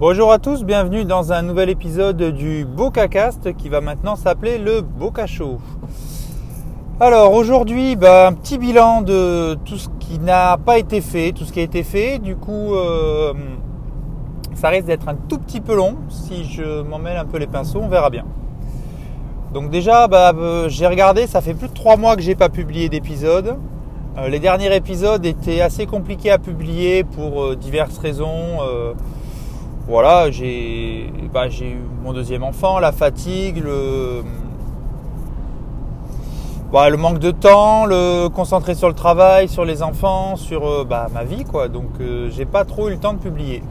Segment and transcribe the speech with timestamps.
[0.00, 4.80] Bonjour à tous, bienvenue dans un nouvel épisode du BocaCast qui va maintenant s'appeler le
[4.80, 5.58] Boca Show.
[6.98, 11.44] Alors aujourd'hui, bah, un petit bilan de tout ce qui n'a pas été fait, tout
[11.44, 12.18] ce qui a été fait.
[12.18, 13.34] Du coup, euh,
[14.54, 15.96] ça risque d'être un tout petit peu long.
[16.08, 18.24] Si je m'en mêle un peu les pinceaux, on verra bien.
[19.52, 22.48] Donc déjà, bah, euh, j'ai regardé, ça fait plus de trois mois que j'ai pas
[22.48, 23.58] publié d'épisode.
[24.16, 28.60] Euh, les derniers épisodes étaient assez compliqués à publier pour diverses raisons
[29.86, 30.28] voilà,
[31.32, 34.22] bah, j'ai eu mon deuxième enfant, la fatigue, le,
[36.72, 41.08] bah, manque de temps, le concentrer sur le travail, sur les enfants, sur euh, bah,
[41.12, 41.66] ma vie, quoi.
[41.66, 43.62] Donc, euh, j'ai pas trop eu le temps de publier.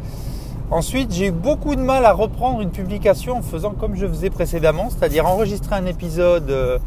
[0.70, 4.30] Ensuite, j'ai eu beaucoup de mal à reprendre une publication en faisant comme je faisais
[4.30, 6.78] précédemment, c'est-à-dire enregistrer un épisode euh,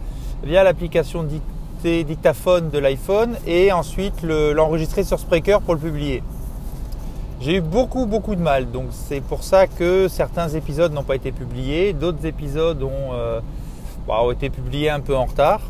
[0.44, 1.26] via l'application
[1.82, 6.22] dictaphone de l'iPhone et ensuite l'enregistrer sur Spreaker pour le publier.
[7.42, 11.16] J'ai eu beaucoup beaucoup de mal, donc c'est pour ça que certains épisodes n'ont pas
[11.16, 13.40] été publiés, d'autres épisodes ont, euh,
[14.06, 15.60] bah, été publiés un peu en retard,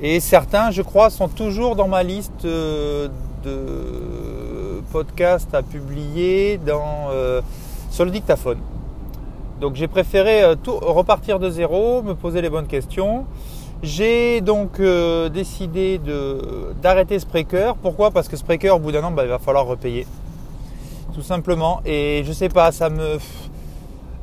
[0.00, 3.08] et certains, je crois, sont toujours dans ma liste euh,
[3.44, 7.40] de podcasts à publier dans, euh,
[7.90, 8.58] sur le dictaphone.
[9.60, 13.24] Donc j'ai préféré tout, repartir de zéro, me poser les bonnes questions.
[13.82, 14.80] J'ai donc
[15.32, 16.00] décidé
[16.80, 17.74] d'arrêter Spreaker.
[17.74, 18.12] Pourquoi?
[18.12, 20.06] Parce que Spreaker, au bout d'un an, bah, il va falloir repayer
[21.12, 21.80] tout simplement.
[21.84, 23.18] Et je sais pas, ça me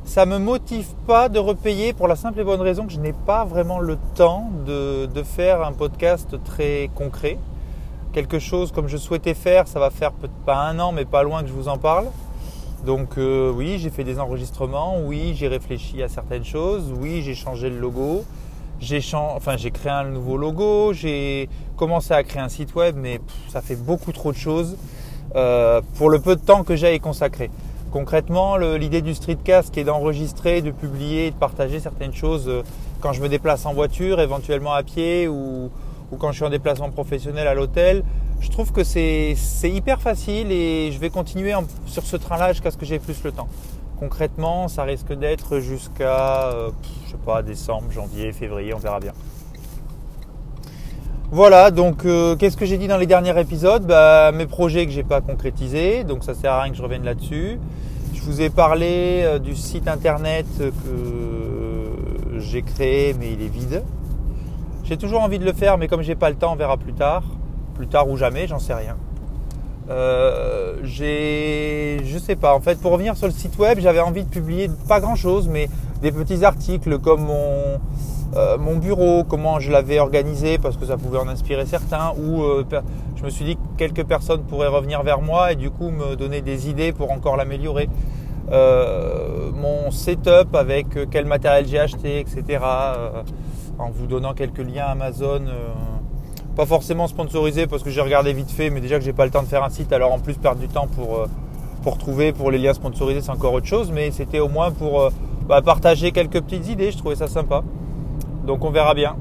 [0.04, 3.12] ça me motive pas de repayer pour la simple et bonne raison que je n'ai
[3.12, 7.38] pas vraiment le temps de, faire un podcast très concret.
[8.12, 11.22] Quelque chose comme je souhaitais faire, ça va faire peut-être pas un an, mais pas
[11.22, 12.06] loin que je vous en parle.
[12.84, 17.36] Donc euh, oui, j'ai fait des enregistrements, oui, j'ai réfléchi à certaines choses, oui, j'ai
[17.36, 18.24] changé le logo,
[18.80, 23.60] j'ai enfin créé un nouveau logo, j'ai commencé à créer un site web, mais ça
[23.60, 24.76] fait beaucoup trop de choses.
[25.36, 27.50] Euh, pour le peu de temps que j'ai à y consacrer.
[27.92, 32.62] Concrètement, l'idée du streetcast qui est d'enregistrer, de publier, de partager certaines choses euh,
[33.00, 35.70] quand je me déplace en voiture, éventuellement à pied ou,
[36.18, 38.02] quand je suis en déplacement professionnel à l'hôtel,
[38.40, 41.52] je trouve que c'est hyper facile et je vais continuer
[41.86, 43.48] sur ce train-là jusqu'à ce que j'ai plus le temps.
[43.98, 46.70] Concrètement, ça risque d'être jusqu'à, euh,
[47.06, 49.12] je sais pas, décembre, janvier, février, on verra bien.
[51.32, 53.86] Voilà, donc euh, qu'est-ce que j'ai dit dans les derniers épisodes?
[53.86, 57.04] Bah, Mes projets que j'ai pas concrétisés, donc ça sert à rien que je revienne
[57.04, 57.60] là-dessus.
[58.12, 63.84] Je vous ai parlé euh, du site internet que j'ai créé, mais il est vide.
[64.82, 66.94] J'ai toujours envie de le faire, mais comme j'ai pas le temps, on verra plus
[66.94, 67.22] tard.
[67.76, 68.96] Plus tard ou jamais, j'en sais rien.
[69.88, 72.56] Euh, j'ai, je sais pas.
[72.56, 75.48] En fait, pour revenir sur le site web, j'avais envie de publier pas grand chose,
[75.48, 75.68] mais
[76.02, 77.78] des petits articles comme mon
[78.36, 82.42] euh, mon bureau, comment je l'avais organisé parce que ça pouvait en inspirer certains ou
[82.42, 82.64] euh,
[83.16, 86.14] je me suis dit que quelques personnes pourraient revenir vers moi et du coup me
[86.14, 87.88] donner des idées pour encore l'améliorer.
[88.52, 92.64] Euh, mon setup avec quel matériel j'ai acheté, etc.
[93.78, 95.42] en vous donnant quelques liens Amazon.
[96.54, 99.32] pas forcément sponsorisé parce que j'ai regardé vite fait, mais déjà que j'ai pas le
[99.32, 101.26] temps de faire un site, alors en plus perdre du temps pour,
[101.82, 105.10] pour trouver pour les liens sponsorisés, c'est encore autre chose, mais c'était au moins pour
[105.48, 107.64] bah, partager quelques petites idées, je trouvais ça sympa.
[108.46, 109.16] Donc on verra bien.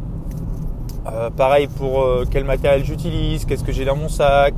[1.08, 4.56] Euh, pareil pour euh, quel matériel j'utilise, qu'est-ce que j'ai dans mon sac.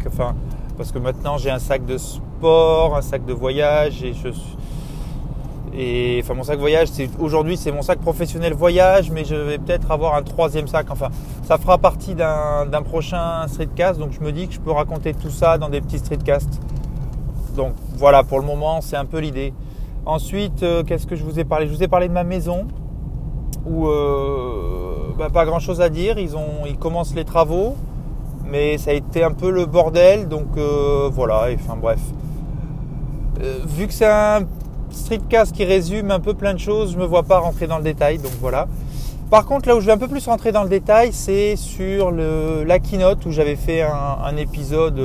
[0.78, 4.04] Parce que maintenant j'ai un sac de sport, un sac de voyage
[5.74, 9.90] et enfin mon sac voyage aujourd'hui c'est mon sac professionnel voyage mais je vais peut-être
[9.90, 11.10] avoir un troisième sac enfin
[11.44, 15.30] ça fera partie d'un prochain streetcast donc je me dis que je peux raconter tout
[15.30, 16.60] ça dans des petits streetcasts
[17.56, 19.54] donc voilà pour le moment c'est un peu l'idée
[20.06, 21.68] ensuite euh, qu'est-ce que je vous ai parlé?
[21.68, 22.68] Je vous ai parlé de ma maison
[23.66, 26.18] où euh, bah, pas grand chose à dire.
[26.18, 27.76] Ils, ont, ils commencent les travaux,
[28.46, 32.00] mais ça a été un peu le bordel, donc euh, voilà, enfin bref.
[33.42, 34.42] Euh, vu que c'est un
[34.92, 37.84] streetcast qui résume un peu plein de choses, je me vois pas rentrer dans le
[37.84, 38.68] détail, donc voilà.
[39.30, 42.12] Par contre, là où je vais un peu plus rentrer dans le détail, c'est sur
[42.12, 45.02] le, la keynote où j'avais fait un, épisode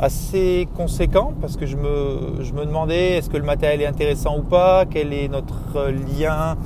[0.00, 4.38] assez conséquent parce que je me, je me demandais est-ce que le matériel est intéressant
[4.38, 6.56] ou pas, quel est notre lien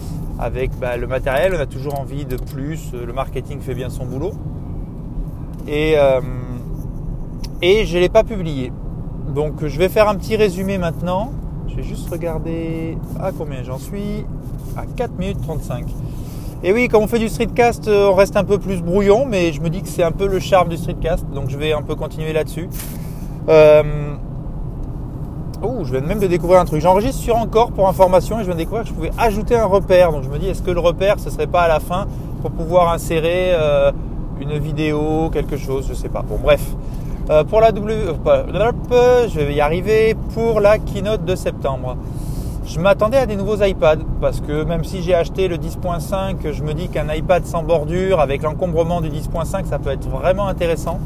[0.40, 4.06] avec bah, le matériel, on a toujours envie de plus, le marketing fait bien son
[4.06, 4.32] boulot.
[5.68, 6.20] Et, euh,
[7.62, 8.72] et je ne l'ai pas publié.
[9.34, 11.32] Donc je vais faire un petit résumé maintenant.
[11.68, 14.24] Je vais juste regarder à combien j'en suis?
[14.76, 15.86] À 4 minutes 35.
[16.62, 19.52] Et oui, quand on fait du streetcast, euh, on reste un peu plus brouillon, mais
[19.52, 21.82] je me dis que c'est un peu le charme du streetcast, donc je vais un
[21.82, 22.68] peu continuer là-dessus.
[23.48, 24.09] Euh,
[25.62, 26.80] Oh, je viens même de découvrir un truc.
[26.80, 29.66] J'enregistre sur encore pour information et je viens de découvrir que je pouvais ajouter un
[29.66, 30.10] repère.
[30.10, 32.06] Donc je me dis, est-ce que le repère, ce serait pas à la fin
[32.40, 33.92] pour pouvoir insérer euh,
[34.40, 36.22] une vidéo, quelque chose, je sais pas.
[36.22, 36.62] Bon, bref.
[37.28, 41.98] Euh, pour la W, euh, je vais y arriver pour la keynote de septembre.
[42.64, 46.62] Je m'attendais à des nouveaux iPads parce que même si j'ai acheté le 10.5, je
[46.62, 51.00] me dis qu'un iPad sans bordure avec l'encombrement du 10.5, ça peut être vraiment intéressant.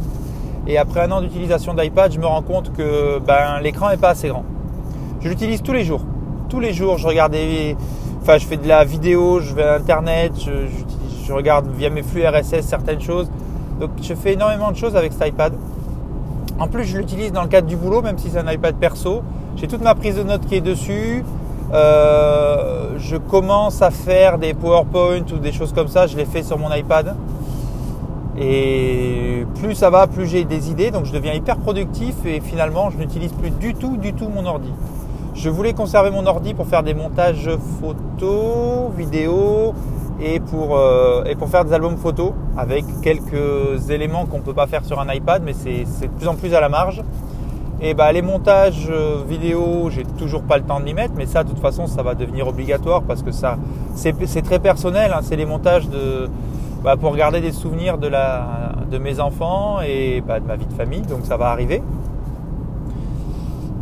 [0.66, 4.10] Et après un an d'utilisation d'iPad, je me rends compte que ben, l'écran n'est pas
[4.10, 4.44] assez grand.
[5.20, 6.02] Je l'utilise tous les jours.
[6.48, 7.34] Tous les jours, je regarde
[8.22, 12.26] enfin, je fais de la vidéo, je vais à Internet, je, regarde via mes flux
[12.26, 13.30] RSS certaines choses.
[13.80, 15.54] Donc, je fais énormément de choses avec cet iPad.
[16.58, 19.22] En plus, je l'utilise dans le cadre du boulot, même si c'est un iPad perso.
[19.56, 21.24] J'ai toute ma prise de notes qui est dessus.
[21.72, 26.06] Euh, je commence à faire des PowerPoint ou des choses comme ça.
[26.06, 27.16] Je les fais sur mon iPad.
[28.38, 32.90] Et plus ça va, plus j'ai des idées, donc je deviens hyper productif et finalement
[32.90, 34.72] je n'utilise plus du tout, du tout mon ordi.
[35.34, 37.50] Je voulais conserver mon ordi pour faire des montages
[37.80, 39.74] photos, vidéos
[40.20, 44.54] et pour, euh, et pour faire des albums photos avec quelques éléments qu'on ne peut
[44.54, 47.02] pas faire sur un iPad, mais c'est de plus en plus à la marge.
[47.80, 51.26] Et bah, les montages euh, vidéo, j'ai toujours pas le temps de m'y mettre, mais
[51.26, 53.58] ça de toute façon ça va devenir obligatoire parce que ça
[53.94, 55.20] c'est très personnel, hein.
[55.22, 56.28] c'est les montages de,
[56.84, 61.00] bah, pour garder des souvenirs de, mes enfants et bah, de ma vie de famille.
[61.00, 61.82] Donc ça va arriver.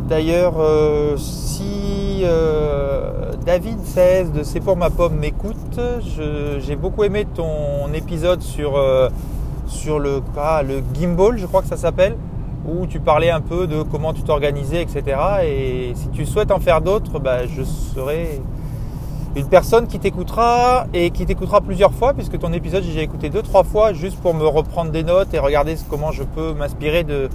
[0.07, 5.79] D'ailleurs, euh, si euh, David 16 de C'est pour ma pomme m'écoute,
[6.59, 9.09] j'ai beaucoup aimé ton épisode sur, euh,
[9.87, 12.15] le, ah, le gimbal, je crois que ça s'appelle,
[12.65, 15.03] où tu parlais un peu de comment tu t'organisais, etc.
[15.43, 18.41] Et si tu souhaites en faire d'autres, bah, je serai
[19.35, 23.41] une personne qui t'écoutera et qui t'écoutera plusieurs fois, puisque ton épisode j'ai écouté deux
[23.41, 27.29] trois fois juste pour me reprendre des notes et regarder comment je peux m'inspirer de,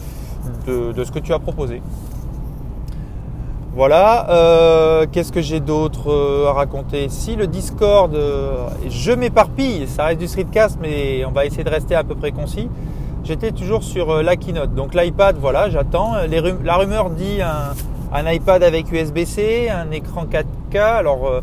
[0.66, 1.82] de, ce que tu as proposé.
[3.74, 7.08] Voilà, euh, qu'est-ce que j'ai d'autre euh, à raconter?
[7.08, 11.70] Si le Discord, euh, je m'éparpille, ça reste du streetcast, mais on va essayer de
[11.70, 12.68] rester à peu près concis.
[13.24, 16.12] J'étais toujours sur la keynote, donc l'iPad, voilà, j'attends.
[16.64, 17.74] La rumeur dit un,
[18.12, 20.78] un iPad avec USB-C, un écran 4K.
[20.78, 21.42] Alors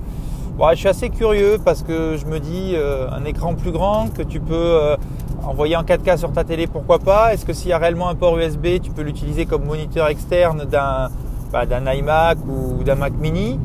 [0.73, 4.21] je suis assez curieux parce que je me dis euh, un écran plus grand que
[4.21, 4.95] tu peux euh,
[5.43, 7.33] envoyer en 4K sur ta télé, pourquoi pas?
[7.33, 10.63] Est-ce que s'il y a réellement un port USB, tu peux l'utiliser comme moniteur externe
[10.65, 11.09] d'un
[11.51, 13.59] bah, iMac ou d'un Mac Mini?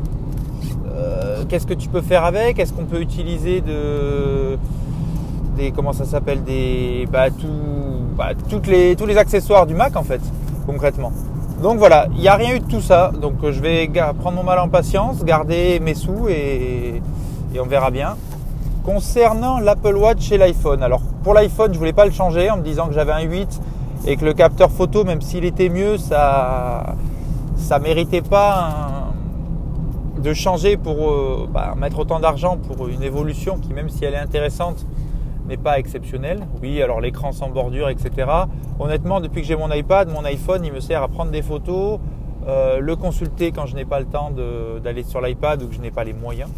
[0.93, 2.59] Euh, Qu'est-ce que tu peux faire avec?
[2.59, 4.59] Est-ce qu'on peut utiliser de
[5.57, 6.43] des comment ça s'appelle?
[6.43, 7.29] Des bah,
[8.17, 8.61] bah, tous
[9.07, 10.21] les accessoires du Mac en fait
[10.67, 11.13] concrètement
[11.61, 13.13] donc voilà, il n'y a rien eu de tout ça.
[13.21, 17.03] Donc euh, je vais prendre mon mal en patience, garder mes sous et,
[17.59, 18.17] on verra bien.
[18.85, 22.63] Concernant l'Apple Watch et l'iPhone, alors pour l'iPhone, je voulais pas le changer en me
[22.63, 23.61] disant que j'avais un 8
[24.07, 26.95] et que le capteur photo, même s'il était mieux, ça
[27.57, 29.13] ça méritait pas
[30.19, 34.15] de changer pour euh, bah, mettre autant d'argent pour une évolution qui, même si elle
[34.15, 34.87] est intéressante,
[35.51, 36.47] n'est pas exceptionnel.
[36.63, 38.29] Oui, alors l'écran sans bordure, etc.
[38.79, 41.99] Honnêtement, depuis que j'ai mon iPad, mon iPhone, il me sert à prendre des photos,
[42.49, 44.31] euh, le consulter quand je n'ai pas le temps
[44.83, 46.49] d'aller sur l'iPad ou que je n'ai pas les moyens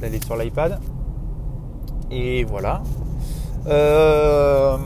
[0.00, 0.80] d'aller sur l'iPad.
[2.10, 2.82] Et voilà.
[3.66, 4.76] Euh,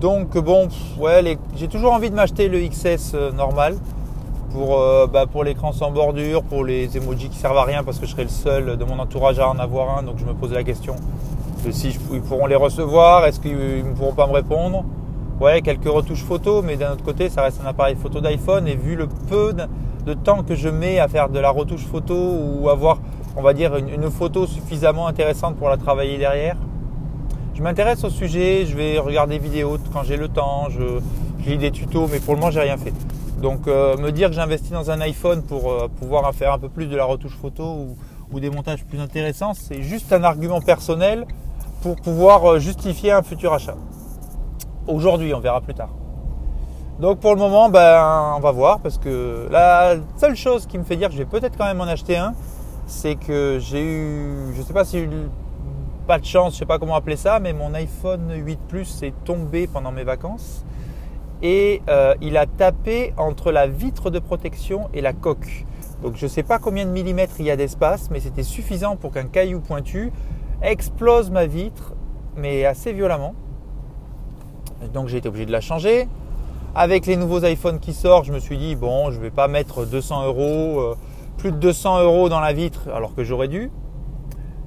[0.00, 0.68] donc bon,
[0.98, 3.76] ouais, j'ai toujours envie de m'acheter le XS euh, normal
[4.52, 4.78] pour,
[5.12, 8.12] bah, pour l'écran sans bordure, pour les emojis qui servent à rien parce que je
[8.12, 10.02] serai le seul de mon entourage à en avoir un.
[10.02, 10.96] Donc je me pose la question
[11.72, 14.84] si ils pourront les recevoir, est-ce qu'ils ne pourront pas me répondre?
[15.40, 18.74] Ouais, quelques retouches photos, mais d'un autre côté, ça reste un appareil photo d'iPhone et
[18.74, 19.52] vu le peu
[20.06, 22.98] de temps que je mets à faire de la retouche photo ou avoir,
[23.36, 26.56] on va dire, une, photo suffisamment intéressante pour la travailler derrière,
[27.54, 31.00] je m'intéresse au sujet, je vais regarder des vidéos quand j'ai le temps, je,
[31.48, 32.92] lis des tutos, mais pour le moment, j'ai rien fait.
[33.40, 36.68] Donc, euh, me dire que j'investis dans un iPhone pour euh, pouvoir faire un peu
[36.68, 37.86] plus de la retouche photo
[38.32, 41.26] ou des montages plus intéressants, c'est juste un argument personnel
[41.86, 43.76] pour pouvoir euh, justifier un futur achat.
[44.88, 45.90] Aujourd'hui, on verra plus tard.
[46.98, 50.82] Donc pour le moment, ben, on va voir parce que la seule chose qui me
[50.82, 52.34] fait dire que je vais peut-être quand même en acheter un,
[52.86, 55.06] c'est que j'ai eu, je sais pas si
[56.08, 59.14] pas de chance, je sais pas comment appeler ça, mais mon iPhone 8 Plus est
[59.24, 60.64] tombé pendant mes vacances
[61.40, 65.66] et euh, il a tapé entre la vitre de protection et la coque.
[66.02, 69.12] Donc je sais pas combien de millimètres il y a d'espace, mais c'était suffisant pour
[69.12, 70.12] qu'un caillou pointu
[70.62, 71.94] explose ma vitre,
[72.36, 73.34] mais assez violemment.
[74.92, 76.08] Donc j'ai été obligé de la changer.
[76.74, 79.86] Avec les nouveaux iPhones qui sortent, je me suis dit, bon, je vais pas mettre
[79.86, 80.94] 200 euros, euh,
[81.38, 83.70] plus de 200 euros dans la vitre, alors que j'aurais dû.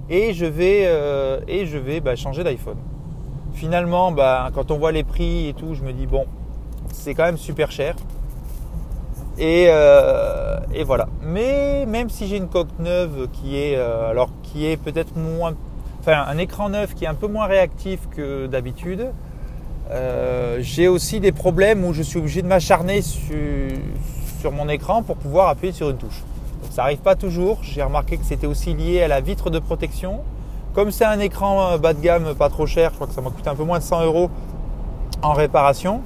[0.09, 2.77] Et je vais, euh, et je vais bah, changer d'iPhone.
[3.53, 6.25] Finalement, bah, quand on voit les prix et tout, je me dis, bon,
[6.91, 7.95] c'est quand même super cher.
[9.37, 11.07] Et, euh, et, voilà.
[11.21, 15.53] Mais même si j'ai une coque neuve qui est, alors qui est peut-être moins
[15.99, 19.07] enfin un écran neuf qui est un peu moins réactif que d'habitude,
[20.59, 23.35] j'ai aussi des problèmes où je suis obligé de m'acharner sur,
[24.39, 26.23] sur, mon écran pour pouvoir appuyer sur une touche.
[26.69, 27.57] ça n'arrive pas toujours.
[27.63, 30.21] J'ai remarqué que c'était aussi lié à la vitre de protection.
[30.73, 33.31] Comme c'est un écran bas de gamme, pas trop cher, je crois que ça m'a
[33.31, 34.29] coûté un peu moins de 100 euros
[35.21, 36.01] en réparation.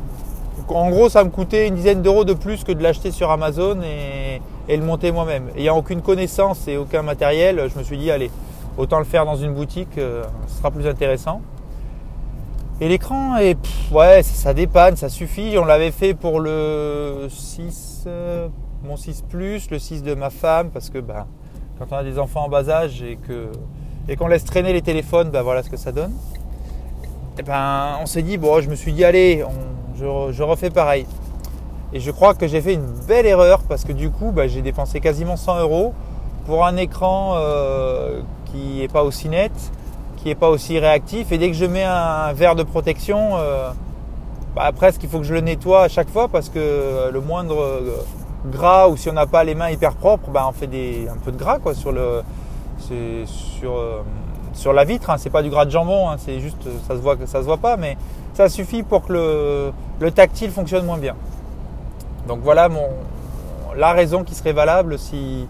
[0.68, 3.80] en gros, ça me coûtait une dizaine d'euros de plus que de l'acheter sur Amazon
[3.84, 4.42] et,
[4.76, 5.50] le monter moi-même.
[5.58, 8.32] Ayant aucune connaissance et aucun matériel, je me suis dit, allez,
[8.78, 11.42] autant le faire dans une boutique, euh, ce sera plus intéressant.
[12.82, 13.38] Et l'écran,
[13.92, 15.56] ouais, ça, dépanne, ça suffit.
[15.58, 18.48] On l'avait fait pour le 6, euh,
[18.84, 21.28] mon 6 Plus, le 6 de ma femme, parce que bah,
[21.78, 25.44] quand on a des enfants en bas âge et qu'on laisse traîner les téléphones, bah,
[25.44, 26.12] voilà ce que ça donne.
[26.12, 29.44] Et eh ben, on s'est dit, bon, je me suis dit, allez,
[29.96, 31.08] je, refais pareil.
[31.92, 34.62] Et je crois que j'ai fait une belle erreur parce que du coup, bah, j'ai
[34.62, 35.94] dépensé quasiment 100 euros
[36.46, 38.22] pour un écran euh,
[38.54, 39.52] qui n'est pas aussi net,
[40.18, 41.32] qui n'est pas aussi réactif.
[41.32, 43.72] Et dès que je mets un, verre de protection, euh,
[44.56, 47.60] bah, presque il faut que je le nettoie à chaque fois parce que le moindre
[47.60, 48.06] euh,
[48.46, 50.70] gras ou si on n'a pas les mains hyper propres, bah, on fait
[51.10, 52.22] un peu de gras quoi, sur, le,
[52.80, 53.74] sur,
[54.54, 55.10] sur la vitre.
[55.10, 55.18] Hein.
[55.18, 56.16] C'est pas du gras de jambon, hein.
[56.18, 57.98] c'est juste ça se voit ça se voit pas, mais
[58.34, 61.16] ça suffit pour que le, le tactile fonctionne moins bien.
[62.28, 62.88] Donc voilà mon,
[63.76, 65.48] la raison qui serait valable si,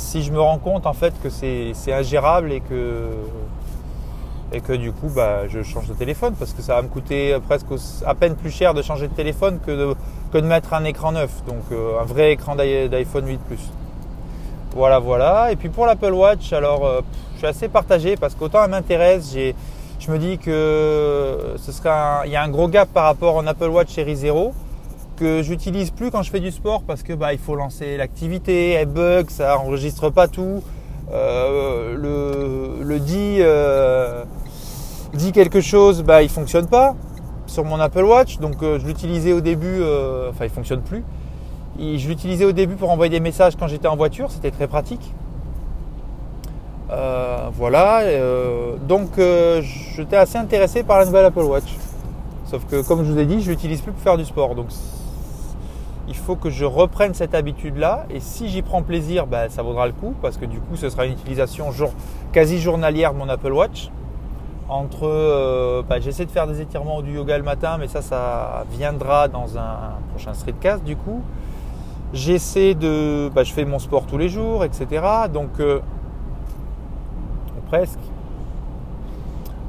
[0.00, 3.10] si je me rends compte en fait que c'est ingérable et que,
[4.76, 7.66] du coup bah, je change de téléphone parce que ça va me coûter presque
[8.06, 9.94] à peine plus cher de changer de téléphone que
[10.32, 13.70] de, mettre un écran neuf, donc euh, un vrai écran d'iPhone 8 Plus.
[14.74, 15.52] Voilà, voilà.
[15.52, 17.00] Et puis pour l'Apple Watch, alors euh,
[17.34, 22.36] je suis assez partagé parce qu'autant elle m'intéresse, je me dis que sera il y
[22.36, 24.54] a un gros gap par rapport en Apple Watch série 0
[25.20, 28.70] que j'utilise plus quand je fais du sport parce que bah, il faut lancer l'activité,
[28.70, 30.62] elle bug, ça enregistre pas tout.
[31.12, 34.24] Euh, le, le dit, euh,
[35.12, 36.94] dit quelque chose, bah, il fonctionne pas
[37.46, 38.38] sur mon Apple Watch.
[38.38, 39.82] Donc euh, je l'utilisais au début,
[40.30, 41.04] enfin il fonctionne plus.
[41.78, 45.12] je l'utilisais au début pour envoyer des messages quand j'étais en voiture, c'était très pratique.
[47.58, 48.04] voilà,
[48.88, 49.20] donc
[49.96, 51.76] j'étais assez intéressé par la nouvelle Apple Watch.
[52.46, 54.54] Sauf que comme je vous ai dit, je l'utilise plus pour faire du sport.
[54.54, 54.70] Donc
[56.10, 58.04] il faut que je reprenne cette habitude-là.
[58.10, 60.90] Et si j'y prends plaisir, ben, ça vaudra le coup parce que du coup, ce
[60.90, 61.92] sera une utilisation jour,
[62.32, 63.90] quasi journalière de mon Apple Watch.
[64.68, 68.02] Entre, euh, ben, j'essaie de faire des étirements ou du yoga le matin, mais ça,
[68.02, 71.22] ça viendra dans un prochain streetcast du coup.
[72.12, 74.88] J'essaie de, ben, je fais mon sport tous les jours, etc.
[75.32, 75.78] Donc, euh,
[77.68, 78.00] presque.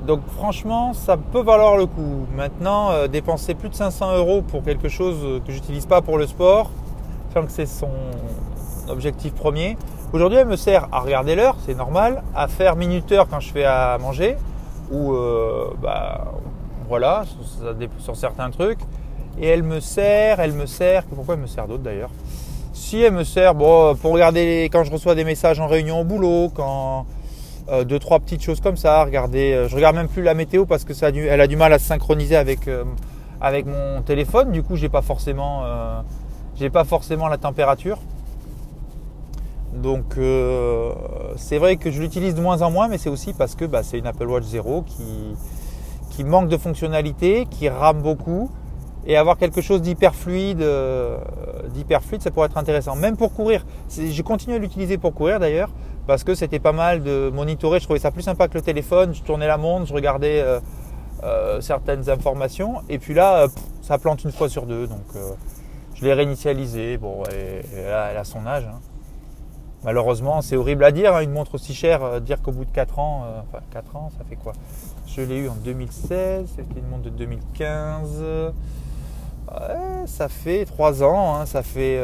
[0.05, 2.25] Donc franchement, ça peut valoir le coup.
[2.35, 6.25] Maintenant, euh, dépenser plus de 500 euros pour quelque chose que j'utilise pas pour le
[6.25, 6.71] sport,
[7.29, 7.89] sachant que c'est son
[8.89, 9.77] objectif premier.
[10.13, 13.63] Aujourd'hui, elle me sert à regarder l'heure, c'est normal, à faire minuteur quand je fais
[13.63, 14.35] à manger,
[14.91, 16.33] ou euh, bah
[16.89, 17.23] voilà,
[17.99, 18.79] sur, certains trucs.
[19.39, 21.03] Et elle me sert, elle me sert.
[21.05, 22.09] Pourquoi elle me sert d'autres d'ailleurs?
[22.73, 26.03] Si elle me sert, bon, pour regarder quand je reçois des messages en réunion au
[26.03, 27.05] boulot, quand
[27.69, 29.03] euh, deux trois petites choses comme ça.
[29.03, 31.47] Regardez, euh, je regarde même plus la météo parce que ça a du, elle a
[31.47, 32.83] du mal à se synchroniser avec euh,
[33.39, 34.51] avec mon téléphone.
[34.51, 35.63] Du coup, j'ai pas forcément
[36.55, 37.99] j'ai pas forcément la température.
[39.73, 40.17] Donc
[41.37, 43.83] c'est vrai que je l'utilise de moins en moins, mais c'est aussi parce que bah,
[43.83, 48.51] c'est une Apple Watch 0 qui, manque de fonctionnalité, qui rame beaucoup.
[49.07, 50.63] Et avoir quelque chose d'hyper fluide,
[51.73, 52.95] d'hyper fluide, ça pourrait être intéressant.
[52.95, 53.65] Même pour courir.
[53.89, 55.71] Je continue à l'utiliser pour courir d'ailleurs
[56.07, 57.79] parce que c'était pas mal de monitorer.
[57.79, 59.13] Je trouvais ça plus sympa que le téléphone.
[59.13, 60.59] Je tournais la montre, je regardais euh,
[61.23, 62.81] euh, certaines informations.
[62.89, 63.47] Et puis là,
[63.81, 64.87] ça plante une fois sur deux.
[64.87, 65.05] Donc
[65.95, 66.97] je l'ai réinitialisé.
[66.97, 68.65] Bon, elle, a, son âge.
[68.65, 68.79] Hein.
[69.83, 72.71] Malheureusement, c'est horrible à dire, hein, une montre aussi chère, euh, dire qu'au bout de
[72.71, 74.53] 4 ans, enfin 4 ans, ça fait quoi?
[75.07, 78.23] Je l'ai eu en 2016, c'était une montre de 2015.
[80.05, 81.99] ça fait 3 ans, hein, ça fait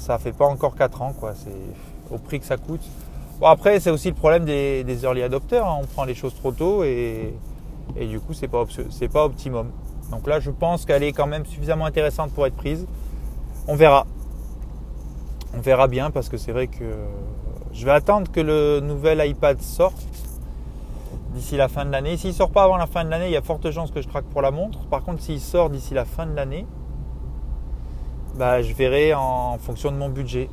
[0.00, 2.82] ça fait pas encore 4 ans quoi, c'est au prix que ça coûte.
[3.38, 5.78] Bon après c'est aussi le problème des, early adopters, hein.
[5.82, 7.34] on prend les choses trop tôt et,
[7.96, 8.64] du coup c'est pas
[9.12, 9.70] pas optimum.
[10.10, 12.86] Donc là je pense qu'elle est quand même suffisamment intéressante pour être prise.
[13.68, 14.06] On verra.
[15.54, 16.84] On verra bien parce que c'est vrai que
[17.72, 20.06] je vais attendre que le nouvel iPad sorte
[21.34, 22.16] d'ici la fin de l'année.
[22.16, 24.08] S'il sort pas avant la fin de l'année, il y a forte chance que je
[24.08, 24.80] craque pour la montre.
[24.86, 26.66] Par contre, s'il sort d'ici la fin de l'année,
[28.40, 30.48] bah, je verrai en fonction de mon budget.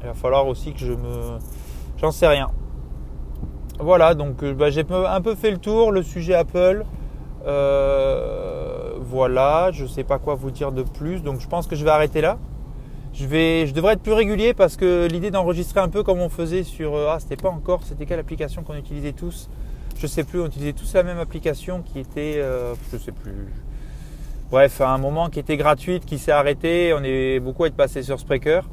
[0.00, 1.38] Il va falloir aussi que je me...
[1.98, 2.48] J'en sais rien.
[3.78, 6.84] Voilà, donc euh, bah, j'ai un peu fait le tour, le sujet Apple.
[7.46, 11.76] Euh, voilà, je ne sais pas quoi vous dire de plus, donc je pense que
[11.76, 12.38] je vais arrêter là.
[13.12, 16.28] Je, vais, je devrais être plus régulier parce que l'idée d'enregistrer un peu comme on
[16.28, 16.96] faisait sur...
[16.96, 19.48] Euh, ah, c'était pas encore, c'était quelle application qu'on utilisait tous?
[19.96, 23.46] Je sais plus, on utilisait tous la même application qui était, euh, je sais plus.
[24.50, 26.92] Bref, un moment qui était gratuite, qui s'est arrêtée.
[26.92, 28.68] On est beaucoup à être passé sur Spreaker.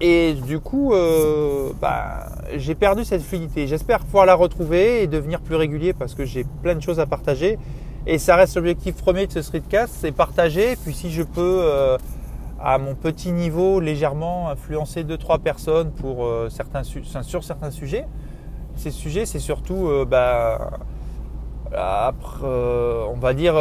[0.00, 3.66] Et du coup, euh, bah, j'ai perdu cette fluidité.
[3.66, 7.04] J'espère pouvoir la retrouver et devenir plus régulier parce que j'ai plein de choses à
[7.04, 7.58] partager.
[8.06, 10.76] Et ça reste l'objectif premier de ce streetcast, c'est partager.
[10.82, 11.98] Puis si je peux, euh,
[12.58, 18.06] à mon petit niveau, légèrement influencer deux trois personnes pour euh, certains sur certains sujets.
[18.76, 19.90] Ces sujets, c'est surtout,
[21.72, 23.56] euh, on va dire,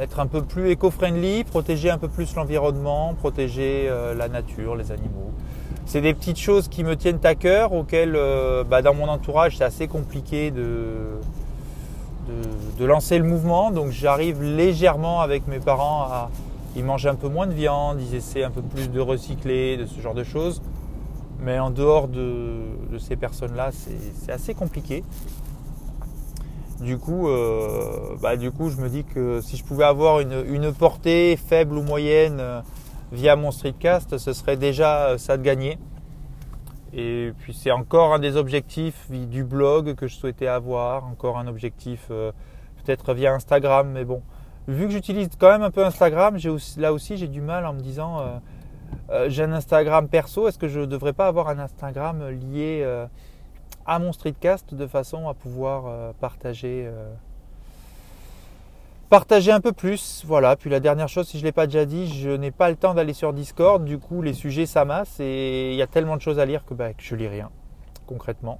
[0.00, 5.30] être un peu plus éco-friendly, protéger un peu plus l'environnement, protéger la nature, les animaux.
[5.84, 8.18] C'est des petites choses qui me tiennent à cœur, auxquelles,
[8.68, 11.18] bah, dans mon entourage, c'est assez compliqué de
[12.78, 13.70] de, lancer le mouvement.
[13.70, 16.30] Donc j'arrive légèrement avec mes parents à...
[16.74, 19.84] Ils mangent un peu moins de viande, ils essaient un peu plus de recycler, de
[19.84, 20.62] ce genre de choses.
[21.38, 22.62] Mais en dehors de,
[22.98, 25.04] ces personnes-là, c'est assez compliqué.
[26.82, 30.72] Du coup, euh, bah, du coup, je me dis que si je pouvais avoir une,
[30.72, 32.60] portée faible ou moyenne euh,
[33.12, 35.78] via mon streetcast, ce serait déjà euh, ça de gagner.
[36.92, 41.46] Et puis c'est encore un des objectifs du blog que je souhaitais avoir, encore un
[41.46, 44.20] objectif peut-être via Instagram, mais bon,
[44.68, 46.36] vu que j'utilise quand même un peu Instagram,
[46.76, 48.20] là aussi j'ai du mal en me disant
[49.28, 52.84] j'ai un Instagram perso, est-ce que je ne devrais pas avoir un Instagram lié
[53.86, 56.90] à mon streetcast de façon à pouvoir partager
[59.12, 60.22] partager un peu plus.
[60.26, 60.56] Voilà.
[60.56, 62.76] Puis la dernière chose, si je ne l'ai pas déjà dit, je n'ai pas le
[62.76, 63.84] temps d'aller sur Discord.
[63.84, 66.72] Du coup, les sujets s'amassent et il y a tellement de choses à lire que,
[66.72, 67.50] bah, je lis rien,
[68.06, 68.58] concrètement.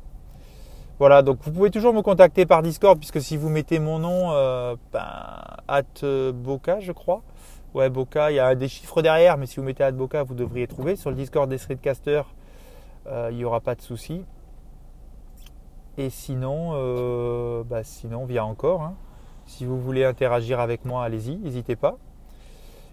[0.99, 4.33] Voilà, donc vous pouvez toujours me contacter par Discord puisque si vous mettez mon nom,
[4.33, 5.07] euh, ben,
[5.69, 7.23] at Boca, je crois.
[7.73, 10.35] Ouais, Boca, il y a des chiffres derrière, mais si vous mettez at Boca, vous
[10.35, 10.97] devriez trouver.
[10.97, 12.27] Sur le Discord des Streetcasters,
[13.07, 14.23] euh, il n'y aura pas de souci.
[15.99, 18.83] Et sinon, euh, bah, sinon, via encore.
[18.83, 18.95] Hein.
[19.47, 21.99] Si vous voulez interagir avec moi, allez-y, n'hésitez pas.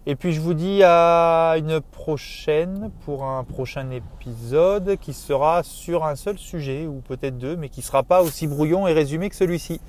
[0.06, 6.06] Et puis je vous dis à une prochaine pour un prochain épisode qui sera sur
[6.06, 9.30] un seul sujet ou peut-être deux, mais qui ne sera pas aussi brouillon et résumé
[9.30, 9.80] que celui-ci.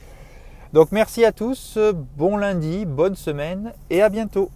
[0.72, 1.78] Donc merci à tous,
[2.16, 4.50] bon lundi, bonne semaine et à bientôt.